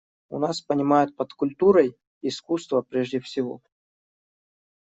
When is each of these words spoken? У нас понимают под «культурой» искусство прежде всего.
У 0.29 0.39
нас 0.39 0.61
понимают 0.61 1.15
под 1.15 1.31
«культурой» 1.33 1.95
искусство 2.23 2.81
прежде 2.81 3.19
всего. 3.19 3.61